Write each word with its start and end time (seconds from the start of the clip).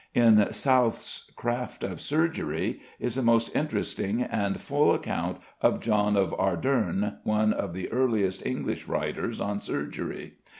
In 0.15 0.51
South's 0.51 1.29
"Craft 1.35 1.83
of 1.83 2.01
Surgery" 2.01 2.79
is 2.99 3.17
a 3.17 3.21
most 3.21 3.55
interesting 3.55 4.23
and 4.23 4.59
full 4.59 4.95
account 4.95 5.37
of 5.61 5.79
=John 5.79 6.17
of 6.17 6.33
Arderne=, 6.39 7.19
one 7.23 7.53
of 7.53 7.75
the 7.75 7.87
earliest 7.91 8.43
English 8.43 8.87
writers 8.87 9.39
on 9.39 9.61
surgery. 9.61 10.37